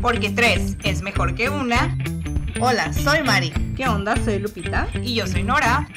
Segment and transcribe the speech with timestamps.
[0.00, 1.96] Porque tres es mejor que una.
[2.60, 3.50] Hola, soy Mari.
[3.76, 4.14] ¿Qué onda?
[4.24, 4.88] Soy Lupita.
[5.02, 5.88] Y yo soy Nora.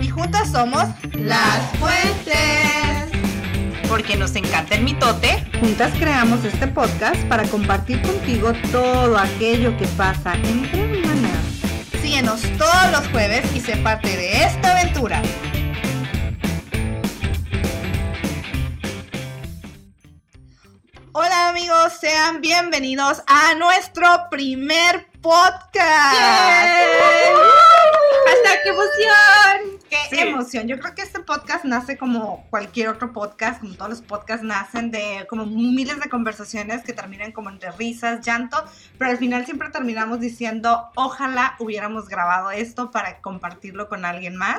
[0.00, 3.10] Y juntas somos Las Fuentes.
[3.88, 5.44] Porque nos encanta el mitote.
[5.60, 11.44] Juntas creamos este podcast para compartir contigo todo aquello que pasa entre hermanas.
[12.02, 15.22] Síguenos todos los jueves y sé parte de esta aventura.
[21.54, 25.84] Amigos, sean bienvenidos a nuestro primer podcast.
[28.26, 29.78] ¡Hasta qué emoción!
[29.88, 30.18] ¡Qué Sí.
[30.18, 30.66] emoción!
[30.66, 34.90] Yo creo que este podcast nace como cualquier otro podcast, como todos los podcasts nacen
[34.90, 38.64] de como miles de conversaciones que terminan como entre risas, llanto,
[38.98, 44.58] pero al final siempre terminamos diciendo, ojalá hubiéramos grabado esto para compartirlo con alguien más.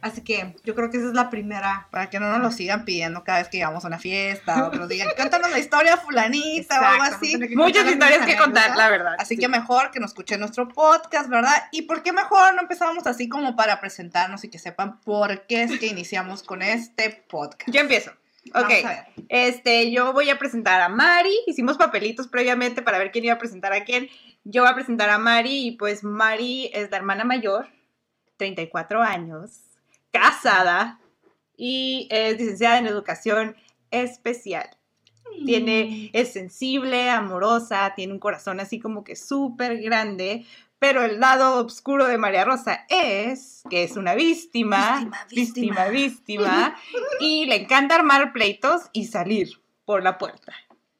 [0.00, 2.84] Así que yo creo que esa es la primera, para que no nos lo sigan
[2.84, 5.96] pidiendo cada vez que llegamos a una fiesta o que nos digan, cuéntanos la historia
[5.96, 7.36] fulanita o algo así.
[7.54, 8.76] Muchas historias que contar, anécdotas.
[8.76, 9.14] la verdad.
[9.18, 9.40] Así Sí.
[9.40, 11.54] que mejor que nos escuchen nuestro podcast, ¿verdad?
[11.72, 15.62] ¿Y por qué mejor no empezamos así como para presentarnos y que sepan por qué
[15.62, 17.62] es que iniciamos con este podcast?
[17.70, 18.10] Yo empiezo.
[18.54, 18.70] Ok.
[19.30, 21.34] Este, yo voy a presentar a Mari.
[21.46, 24.08] Hicimos papelitos previamente para ver quién iba a presentar a quién.
[24.44, 27.68] Yo voy a presentar a Mari y pues Mari es la hermana mayor,
[28.36, 29.60] 34 años,
[30.14, 31.00] casada
[31.56, 33.56] y es licenciada en educación
[33.90, 34.70] especial.
[35.44, 40.46] Tiene, es sensible, amorosa, tiene un corazón así como que súper grande,
[40.78, 46.76] pero el lado oscuro de María Rosa es que es una víctima, Víctima, víctima, víctima.
[46.76, 50.54] víctima, y le encanta armar pleitos y salir por la puerta,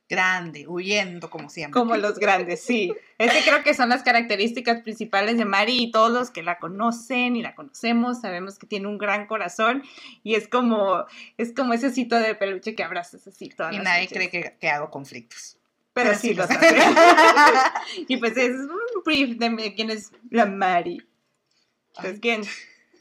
[0.08, 1.80] Grande, huyendo como siempre.
[1.80, 2.92] como los grandes, sí.
[3.16, 7.36] Ese creo que son las características principales de Mari y todos los que la conocen
[7.36, 9.82] y la conocemos sabemos que tiene un gran corazón
[10.22, 11.04] y es como
[11.38, 14.18] es como ese osito de peluche que abrazas así todas Y las nadie noches.
[14.18, 15.56] cree que, que hago conflictos.
[15.94, 16.76] Pero Pero sí sí los hace.
[18.08, 21.02] y pues es un brief de quién es la Mari.
[21.96, 22.42] Entonces, ¿quién,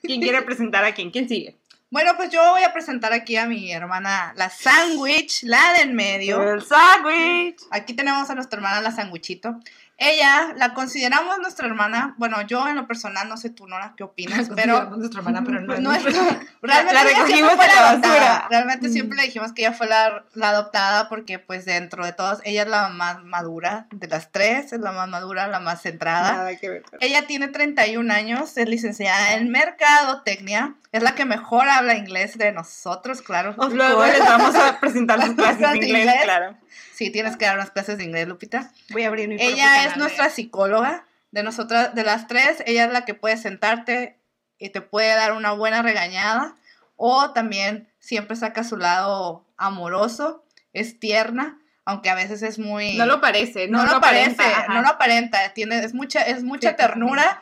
[0.03, 1.09] ¿quién quiere presentar a quién?
[1.11, 1.57] ¿Quién sigue?
[1.93, 6.41] Bueno, pues yo voy a presentar aquí a mi hermana, la Sandwich, la del medio.
[6.41, 7.61] El sándwich.
[7.69, 9.59] Aquí tenemos a nuestra hermana, la Sandwichito.
[10.03, 12.13] Ella la consideramos nuestra hermana.
[12.17, 15.61] Bueno, yo en lo personal, no sé tú, Nora, qué opinas, pero nuestra hermana, pero
[15.61, 16.03] no, es no es-
[16.61, 18.47] realmente la recogimos de la basura.
[18.49, 18.91] Realmente Mm.
[18.91, 22.63] siempre le dijimos que ella fue la, la adoptada porque pues dentro de todos, ella
[22.63, 26.33] es la más madura de las tres, es la más madura, la más centrada.
[26.33, 26.83] Nada que ver.
[26.99, 32.51] Ella tiene 31 años, es licenciada en Mercadotecnia, es la que mejor habla inglés de
[32.51, 33.55] nosotros, claro.
[33.71, 36.19] Luego les vamos a presentar sus clases de inglés, inglés.
[36.23, 36.55] claro.
[36.93, 38.71] Sí, tienes que dar unas clases de inglés, Lupita.
[38.91, 41.05] Voy a abrir mi Ella canal es nuestra psicóloga.
[41.31, 44.19] De nosotras, de las tres, ella es la que puede sentarte
[44.59, 46.55] y te puede dar una buena regañada.
[46.95, 52.95] O también siempre saca su lado amoroso, es tierna, aunque a veces es muy.
[52.97, 54.73] No lo parece, no, no lo parece, aparenta, ajá.
[54.73, 55.53] no lo aparenta.
[55.53, 57.41] Tiene, es mucha, es mucha Sí, ternura,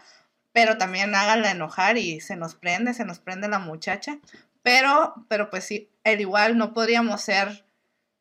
[0.51, 4.17] pero también háganla enojar y se nos prende, se nos prende la muchacha.
[4.63, 7.65] Pero, pero pues sí, el igual no podríamos ser,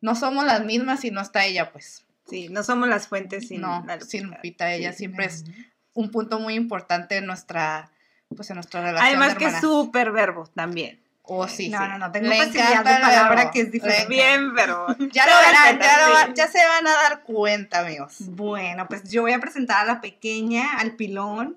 [0.00, 2.04] no somos las mismas si no está ella, pues.
[2.30, 4.36] Sí, no somos las fuentes sin no, la sin Lupita.
[4.36, 4.98] Lupita, ella Sí.
[4.98, 5.44] siempre es
[5.92, 7.90] un punto muy importante en nuestra,
[8.34, 9.06] pues en nuestra relación.
[9.08, 11.00] Además de que es súper verbo también.
[11.32, 11.84] Oh, sí, No, sí.
[11.90, 14.06] no, no, tengo Le facilidad de palabra que es diferente.
[14.08, 14.86] Bien verbo.
[15.12, 16.22] Ya lo Se dan verán, cuenta, ya, lo sí.
[16.28, 18.14] va- ya se van a dar cuenta, amigos.
[18.30, 21.56] Bueno, pues yo voy a presentar a la pequeña, al pilón,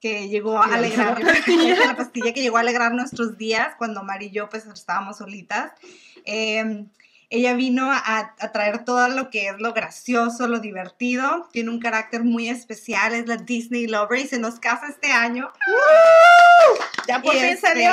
[0.00, 1.18] que llegó a alegrar,
[1.92, 5.72] la pastilla que llegó a alegrar nuestros días cuando Mari y yo pues estábamos solitas.
[6.24, 6.84] Eh,
[7.30, 11.48] ella vino a, a traer todo lo que es lo gracioso, lo divertido.
[11.52, 15.48] Tiene un carácter muy especial, es la Disney Lover y se nos casa este año.
[17.06, 17.84] Ya por Y fin este, salió.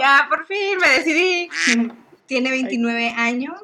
[0.00, 1.48] Ya, por fin me decidí.
[2.26, 3.60] Tiene 29 años,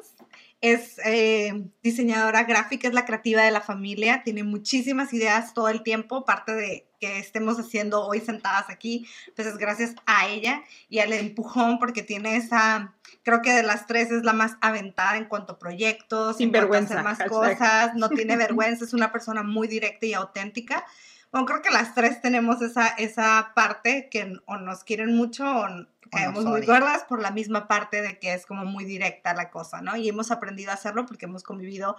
[0.61, 5.83] es eh, diseñadora gráfica, es la creativa de la familia, tiene muchísimas ideas todo el
[5.83, 9.05] tiempo, parte de que estemos haciendo hoy sentadas aquí,
[9.35, 12.93] pues es gracias a ella y al empujón porque tiene esa,
[13.23, 16.51] creo que de las tres es la más aventada en cuanto a proyectos, Sin en
[16.51, 17.57] cuanto a vergüenza, hacer más hashtag.
[17.57, 20.85] cosas, no tiene vergüenza, es una persona muy directa y auténtica.
[21.31, 25.67] Bueno, creo que las tres tenemos esa, esa parte que o nos quieren mucho o
[26.11, 29.81] caemos muy gordas por la misma parte de que es como muy directa la cosa,
[29.81, 29.95] ¿no?
[29.95, 31.97] Y hemos aprendido a hacerlo porque hemos convivido,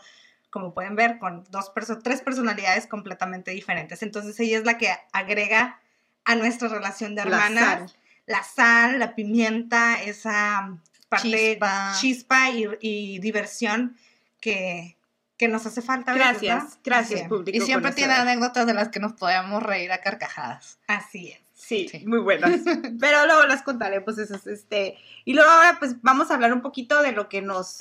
[0.50, 4.02] como pueden ver, con dos perso tres personalidades completamente diferentes.
[4.02, 5.80] Entonces ella es la que agrega
[6.24, 7.98] a nuestra relación de La hermanas sal.
[8.26, 10.78] la sal, la pimienta, esa
[11.16, 11.92] parte Chispa.
[12.00, 13.96] chispa, y, y diversión
[14.40, 14.96] que,
[15.36, 16.14] que nos hace falta.
[16.14, 17.56] Gracias, gracias, público.
[17.56, 20.78] Y siempre tiene anécdotas de las que nos podíamos reír a carcajadas.
[20.86, 21.40] así es.
[21.54, 22.04] Sí, Sí.
[22.06, 22.60] muy buenas.
[23.00, 24.96] Pero luego las contaré, pues eso es este.
[25.24, 27.78] Y luego ahora pues vamos a hablar un poquito de lo que nos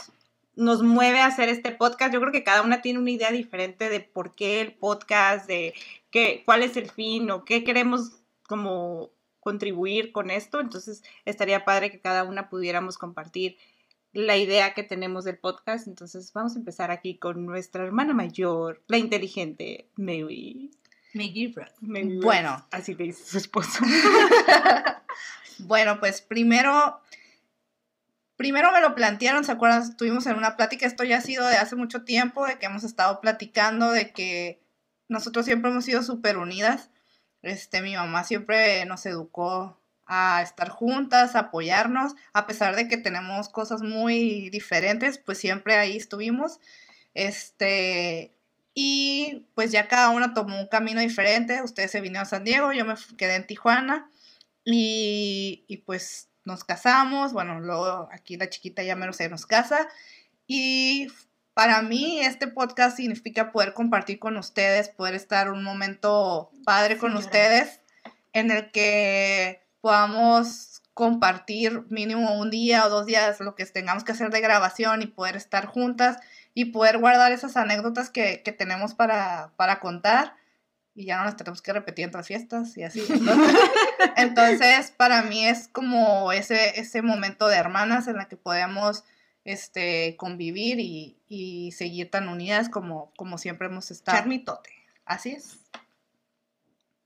[0.55, 2.13] nos mueve a hacer este podcast.
[2.13, 5.73] Yo creo que cada una tiene una idea diferente de por qué el podcast, de
[6.11, 8.11] qué, cuál es el fin o qué queremos
[8.47, 9.09] como
[9.43, 10.59] contribuir con esto.
[10.59, 13.57] Entonces, estaría padre que cada una pudiéramos compartir
[14.13, 15.87] la idea que tenemos del podcast.
[15.87, 20.71] Entonces, vamos a empezar aquí con nuestra hermana mayor, la inteligente, Mary.
[21.13, 21.53] Maggie
[22.21, 22.65] Bueno.
[22.71, 23.83] Así le dice su esposo.
[25.59, 26.99] bueno, pues primero
[28.35, 29.83] primero me lo plantearon, ¿se acuerdan?
[29.83, 32.83] Estuvimos en una plática, esto ya ha sido de hace mucho tiempo, de que hemos
[32.83, 34.61] estado platicando, de que
[35.07, 36.89] nosotros siempre hemos sido súper unidas.
[37.43, 42.97] Este, mi mamá siempre nos educó a estar juntas, a apoyarnos, a pesar de que
[42.97, 46.59] tenemos cosas muy diferentes, pues siempre ahí estuvimos.
[47.13, 48.33] Este,
[48.73, 51.61] y pues ya cada una tomó un camino diferente.
[51.61, 54.09] Ustedes se vinieron a San Diego, yo me quedé en Tijuana.
[54.65, 59.87] Y, y pues nos casamos, bueno, luego aquí la chiquita ya menos se nos casa
[60.47, 61.07] y
[61.53, 67.15] para mí este podcast significa poder compartir con ustedes, poder estar un momento padre con
[67.15, 67.79] ustedes
[68.33, 74.11] en el que podamos compartir mínimo un día o dos días lo que tengamos que
[74.11, 76.17] hacer de grabación y poder estar juntas
[76.53, 80.35] y poder guardar esas anécdotas que, que tenemos para, para contar
[80.95, 83.03] y ya no las tenemos que repetir en fiestas y así.
[84.15, 89.03] Entonces, para mí es como ese, ese momento de hermanas en la que podemos
[89.45, 94.17] este, convivir y, y seguir tan unidas como, como siempre hemos estado.
[94.17, 94.69] Charmitote.
[95.05, 95.59] Así es.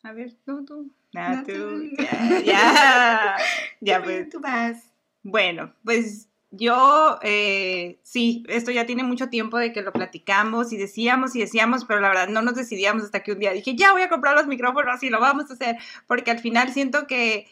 [0.04, 0.92] A ver, tú, tú.
[1.16, 1.89] Ah, tú.
[2.45, 3.38] Ya, ya.
[3.81, 4.30] ya pues.
[4.30, 4.92] Tú vas.
[5.24, 10.78] Bueno, pues yo, eh, sí, esto ya tiene mucho tiempo de que lo platicamos y
[10.78, 13.92] decíamos y decíamos, pero la verdad no nos decidíamos hasta que un día dije, ya
[13.92, 17.48] voy a comprar los micrófonos y lo vamos a hacer, porque al final siento que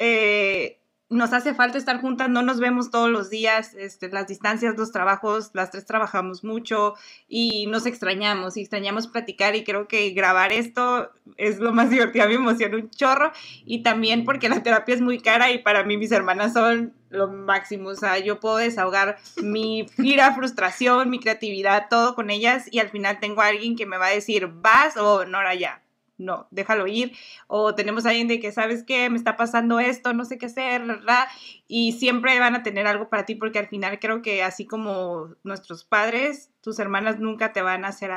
[0.00, 0.81] eh,
[1.12, 4.92] nos hace falta estar juntas, no nos vemos todos los días, este, las distancias, los
[4.92, 6.94] trabajos, las tres trabajamos mucho
[7.28, 12.26] y nos extrañamos y extrañamos platicar y creo que grabar esto es lo más divertido,
[12.28, 13.32] me emociona un chorro
[13.64, 17.28] y también porque la terapia es muy cara y para mí mis hermanas son lo
[17.28, 22.78] máximo, o sea, yo puedo desahogar mi ira, frustración, mi creatividad, todo con ellas y
[22.78, 25.81] al final tengo a alguien que me va a decir, vas o no, ya,
[26.22, 27.12] no, déjalo ir.
[27.46, 29.10] O tenemos a alguien de que, ¿sabes qué?
[29.10, 31.26] Me está pasando esto, no sé qué hacer, ¿verdad?
[31.68, 35.34] Y siempre van a tener algo para ti porque al final creo que así como
[35.42, 38.12] nuestros padres, tus hermanas nunca te van a hacer,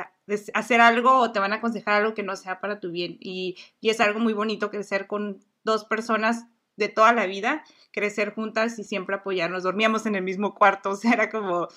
[0.54, 3.18] hacer algo o te van a aconsejar algo que no sea para tu bien.
[3.20, 8.34] Y, y es algo muy bonito crecer con dos personas de toda la vida, crecer
[8.34, 9.62] juntas y siempre apoyarnos.
[9.62, 11.68] Dormíamos en el mismo cuarto, o sea, era como...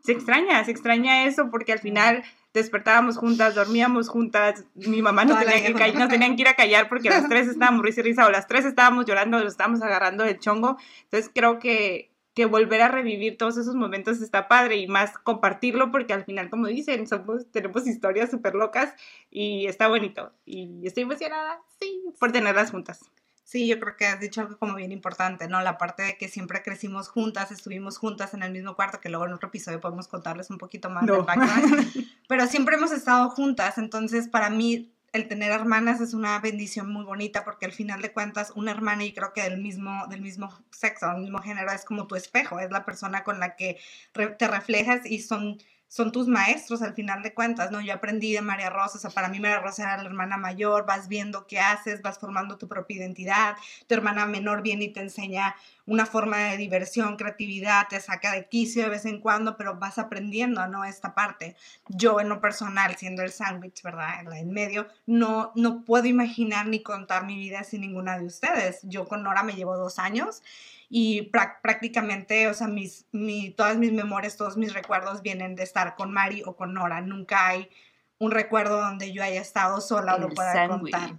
[0.00, 2.22] Se extraña, se extraña eso porque al final
[2.54, 6.88] despertábamos juntas, dormíamos juntas, mi mamá nos tenía, que, nos tenían que ir a callar
[6.88, 10.24] porque las tres estábamos risa y risa o las tres estábamos llorando, nos estábamos agarrando
[10.24, 10.76] del chongo.
[11.04, 15.90] Entonces creo que, que volver a revivir todos esos momentos está padre y más compartirlo
[15.90, 18.94] porque al final, como dicen, somos, tenemos historias súper locas
[19.30, 20.32] y está bonito.
[20.44, 23.10] Y estoy emocionada, sí, por tenerlas juntas.
[23.48, 25.62] Sí, yo creo que has dicho algo como bien importante, ¿no?
[25.62, 29.24] La parte de que siempre crecimos juntas, estuvimos juntas en el mismo cuarto, que luego
[29.24, 31.94] en otro episodio podemos contarles un poquito más del background.
[32.28, 37.06] Pero siempre hemos estado juntas, entonces para mí el tener hermanas es una bendición muy
[37.06, 40.52] bonita porque al final de cuentas una hermana y creo que del mismo, del mismo
[40.70, 43.78] sexo, del mismo género es como tu espejo, es la persona con la que
[44.12, 45.56] te reflejas y son
[45.88, 47.80] son tus maestros al final de cuentas, ¿no?
[47.80, 50.86] Yo aprendí de María Rosa, o sea, para mí María Rosa era la hermana mayor,
[50.86, 55.00] vas viendo qué haces, vas formando tu propia identidad, tu hermana menor viene y te
[55.00, 55.56] enseña
[55.88, 59.98] una forma de diversión, creatividad, te saca de quicio de vez en cuando, pero vas
[59.98, 60.84] aprendiendo, ¿no?
[60.84, 61.56] Esta parte.
[61.88, 64.20] Yo en lo personal, siendo el sándwich, ¿verdad?
[64.20, 68.80] En, en medio, no, no puedo imaginar ni contar mi vida sin ninguna de ustedes.
[68.82, 70.42] Yo con Nora me llevo dos años
[70.90, 71.22] y
[71.62, 76.12] prácticamente, o sea, mis, mi, todas mis memorias, todos mis recuerdos vienen de estar con
[76.12, 77.00] Mari o con Nora.
[77.00, 77.70] Nunca hay
[78.18, 81.14] un recuerdo donde yo haya estado sola o lo pueda contar.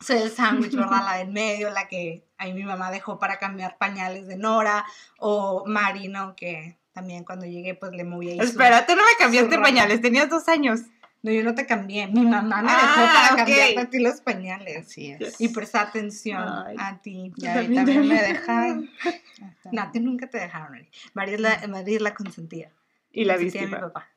[0.00, 1.02] Soy el sándwich, ¿verdad?
[1.04, 4.84] La del medio, la que ahí mi mamá dejó para cambiar pañales de Nora,
[5.18, 6.34] o Mari, ¿no?
[6.34, 8.38] Que también cuando llegué, pues le moví ahí.
[8.40, 10.80] Espérate, no me cambiaste pañales, tenías dos años.
[11.22, 12.08] No, yo no te cambié.
[12.08, 14.88] Mi mamá me dejó ah, para cambiar a ti los pañales.
[14.88, 15.40] Así es.
[15.40, 17.32] Y prestar atención a ti.
[17.36, 18.90] Y a mí también me dejaron.
[19.72, 20.84] no, a ti nunca te dejaron.
[21.14, 22.72] María es la, María es la consentida.
[23.12, 23.66] Y la víctima.
[23.66, 24.08] mi papá.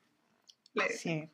[0.98, 1.30] Sí.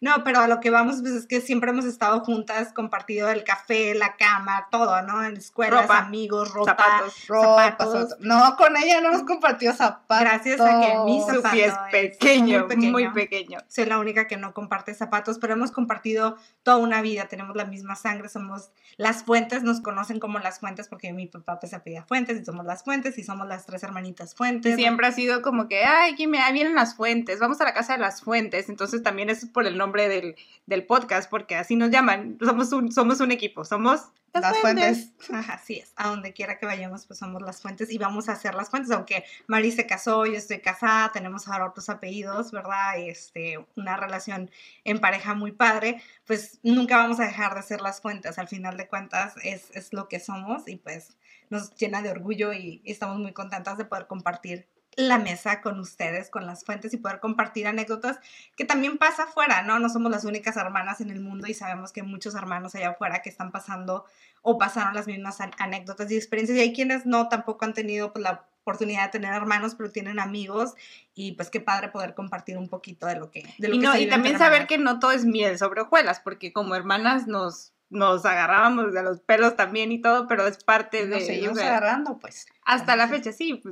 [0.00, 3.44] No, pero a lo que vamos pues, es que siempre hemos estado juntas, compartido el
[3.44, 5.24] café, la cama, todo, ¿no?
[5.24, 8.16] En escuelas, Ropa, amigos, ropa, zapatos, Ropa, zapatos.
[8.20, 10.20] No, con ella no nos compartió zapatos.
[10.20, 12.90] Gracias a que mi Su zapato pie es es pequeño, muy pequeño.
[12.90, 13.58] muy pequeño.
[13.68, 17.64] Soy la única que no comparte zapatos, pero hemos compartido toda una vida, tenemos la
[17.64, 21.76] misma sangre, somos las fuentes, nos conocen como las fuentes porque mi papá pues se
[21.76, 24.76] apellida Fuentes y somos las fuentes y somos las tres hermanitas Fuentes.
[24.76, 27.74] Siempre ha sido como que, ay, aquí me, ahí vienen las fuentes, vamos a la
[27.74, 28.68] casa de las fuentes.
[28.68, 32.36] Entonces también es por el nombre del, del podcast, porque así nos llaman.
[32.44, 34.02] Somos un, somos un equipo, somos
[34.34, 35.12] las, Las fuentes.
[35.16, 35.30] fuentes.
[35.30, 35.92] Ajá, así es.
[35.96, 38.90] A donde quiera que vayamos, pues somos las fuentes y vamos a hacer las fuentes.
[38.90, 42.98] Aunque Mari se casó, yo estoy casada, tenemos ahora otros apellidos, ¿verdad?
[42.98, 44.50] Este, una relación
[44.82, 48.38] en pareja muy padre, pues nunca vamos a dejar de ser las fuentes.
[48.38, 51.16] Al final de cuentas, es, es lo que somos y pues
[51.48, 55.80] nos llena de orgullo y, y estamos muy contentas de poder compartir la mesa con
[55.80, 58.18] ustedes, con las fuentes y poder compartir anécdotas
[58.56, 59.78] que también pasa afuera, ¿no?
[59.78, 62.90] No somos las únicas hermanas en el mundo y sabemos que hay muchos hermanos allá
[62.90, 64.04] afuera que están pasando
[64.42, 68.12] o pasaron las mismas an- anécdotas y experiencias y hay quienes no tampoco han tenido
[68.12, 70.74] pues, la oportunidad de tener hermanos pero tienen amigos
[71.14, 73.86] y pues qué padre poder compartir un poquito de lo que de lo Y, que
[73.92, 74.68] se y también saber hermanas.
[74.68, 79.20] que no todo es miel sobre hojuelas, porque como hermanas nos, nos agarrábamos de los
[79.20, 81.16] pelos también y todo, pero es parte de...
[81.16, 82.46] Nos seguimos o sea, agarrando, pues.
[82.64, 83.62] hasta la fecha, sí.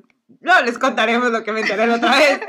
[0.40, 2.40] Luego les contaremos lo que me enteré la otra vez,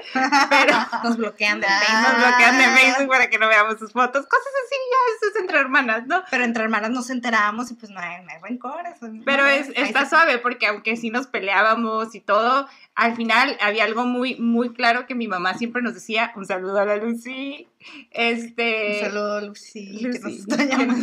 [0.50, 1.68] pero nos bloquean de.
[1.68, 4.26] Facebook, nos bloquean de Facebook para que no veamos sus fotos.
[4.26, 6.24] Cosas así, ya, eso es entre hermanas, ¿no?
[6.30, 8.98] pero entre hermanas nos enteramos y pues no hay, no hay rencores.
[9.26, 9.50] Pero ¿no?
[9.50, 14.36] es, está suave porque aunque sí nos peleábamos y todo, al final había algo muy,
[14.36, 17.68] muy claro que mi mamá siempre nos decía, un saludo a la Lucy,
[18.12, 19.00] este...
[19.04, 20.96] Un saludo, Lucy, que nos Lucy, está que llamando.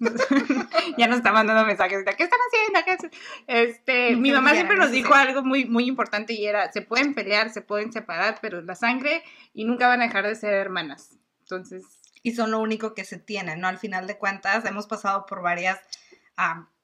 [0.00, 0.28] nos-
[0.98, 2.04] ya nos está mandando mensajes.
[2.16, 2.80] ¿Qué están haciendo?
[2.84, 3.10] ¿Qué hacen?".
[3.46, 7.50] Este, mi mamá siempre nos dijo algo muy, muy importante y era, se pueden pelear,
[7.50, 9.22] se pueden separar, pero la sangre
[9.54, 11.18] y nunca van a dejar de ser hermanas.
[11.40, 11.84] Entonces,
[12.22, 13.68] y son lo único que se tiene, ¿no?
[13.68, 15.78] Al final de cuentas, hemos pasado por varias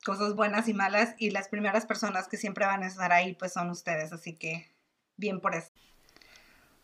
[0.05, 3.53] cosas buenas y malas y las primeras personas que siempre van a estar ahí, pues
[3.53, 4.71] son ustedes, así que
[5.17, 5.71] bien por eso.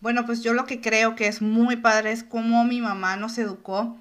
[0.01, 3.37] Bueno, pues yo lo que creo que es muy padre es cómo mi mamá nos
[3.37, 3.99] educó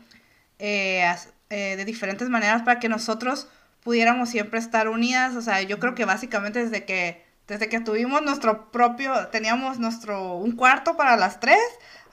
[0.58, 1.14] eh,
[1.50, 3.50] eh, de diferentes maneras para que nosotros
[3.84, 5.36] pudiéramos siempre estar unidas.
[5.36, 10.36] O sea, yo creo que básicamente desde que, desde que tuvimos nuestro propio, teníamos nuestro,
[10.36, 11.60] un cuarto para las tres,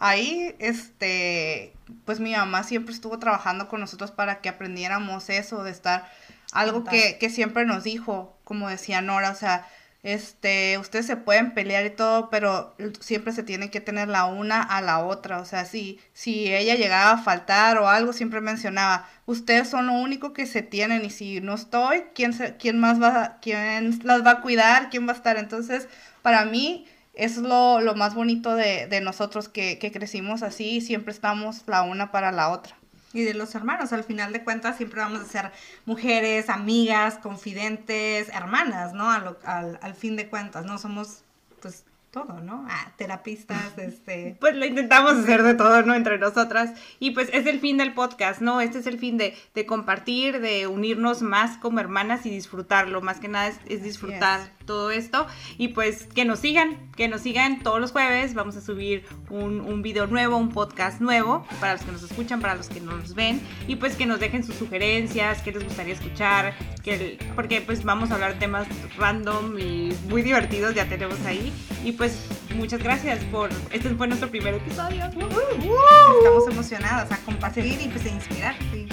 [0.00, 1.72] ahí, este,
[2.04, 6.10] pues mi mamá siempre estuvo trabajando con nosotros para que aprendiéramos eso, de estar,
[6.52, 9.68] algo que, que siempre nos dijo, como decía Nora, o sea,
[10.06, 14.62] este, ustedes se pueden pelear y todo, pero siempre se tiene que tener la una
[14.62, 15.40] a la otra.
[15.40, 19.94] O sea, si, si ella llegaba a faltar o algo, siempre mencionaba, ustedes son lo
[19.94, 24.24] único que se tienen y si no estoy, ¿quién, se- quién más va, quién las
[24.24, 24.90] va a cuidar?
[24.90, 25.36] ¿Quién va a estar?
[25.38, 25.88] Entonces,
[26.22, 30.80] para mí, es lo, lo más bonito de, de nosotros que, que crecimos así y
[30.82, 32.75] siempre estamos la una para la otra.
[33.16, 35.50] Y de los hermanos, al final de cuentas siempre vamos a ser
[35.86, 39.10] mujeres, amigas, confidentes, hermanas, ¿no?
[39.10, 40.78] A lo- al, al fin de cuentas, ¿no?
[40.78, 41.22] Somos,
[41.62, 42.66] pues, todo, ¿no?
[42.70, 44.36] Ah, terapistas, este...
[44.40, 45.94] pues lo intentamos hacer de todo, ¿no?
[45.94, 46.70] Entre nosotras.
[46.98, 48.60] Y pues es el fin del podcast, ¿no?
[48.60, 53.02] Este es el fin de, de compartir, de unirnos más como hermanas y disfrutarlo.
[53.02, 55.26] Más que nada es, es disfrutar todo esto.
[55.56, 58.34] Y pues que nos sigan, que nos sigan todos los jueves.
[58.34, 62.40] Vamos a subir un, un video nuevo, un podcast nuevo, para los que nos escuchan,
[62.40, 63.40] para los que nos ven.
[63.66, 68.10] Y pues que nos dejen sus sugerencias, qué les gustaría escuchar, que porque pues vamos
[68.10, 68.66] a hablar temas
[68.98, 71.52] random y muy divertidos, ya tenemos ahí.
[71.84, 72.18] Y pues
[72.56, 75.04] muchas gracias por, este fue nuestro primer episodio.
[75.04, 78.54] Estamos emocionadas a compartir y pues a inspirar.
[78.72, 78.86] sí.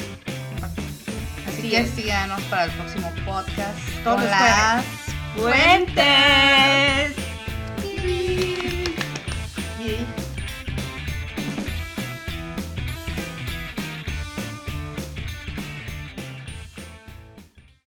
[1.47, 3.77] Así que síganos para el próximo podcast.
[4.03, 5.02] Todos los
[5.35, 7.22] ¡Fuentes!